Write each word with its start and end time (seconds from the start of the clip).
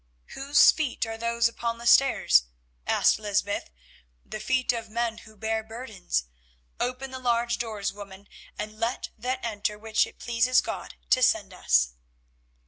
"Whose 0.33 0.71
feet 0.71 1.05
are 1.05 1.15
those 1.15 1.47
upon 1.47 1.77
the 1.77 1.85
stairs?" 1.85 2.45
asked 2.87 3.19
Lysbeth, 3.19 3.69
"the 4.25 4.39
feet 4.39 4.73
of 4.73 4.89
men 4.89 5.19
who 5.19 5.37
bear 5.37 5.61
burdens. 5.63 6.23
Open 6.79 7.11
the 7.11 7.19
large 7.19 7.59
doors, 7.59 7.93
woman, 7.93 8.27
and 8.57 8.79
let 8.79 9.09
that 9.15 9.45
enter 9.45 9.77
which 9.77 10.07
it 10.07 10.17
pleases 10.17 10.59
God 10.59 10.95
to 11.11 11.21
send 11.21 11.53
us." 11.53 11.93